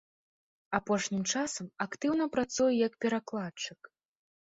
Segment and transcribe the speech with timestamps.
[0.77, 3.97] Апошнім часам актыўна працуе як перакладчык.